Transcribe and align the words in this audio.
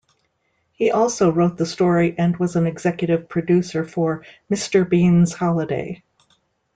He 0.73 0.89
also 0.89 1.31
wrote 1.31 1.57
the 1.57 1.65
story 1.67 2.15
and 2.17 2.35
was 2.37 2.55
an 2.55 2.65
executive 2.65 3.29
producer 3.29 3.85
for 3.85 4.23
"Mr. 4.49 4.89
Bean's 4.89 5.31
Holiday". 5.31 6.01